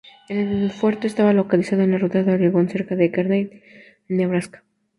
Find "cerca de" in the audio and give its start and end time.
2.69-3.11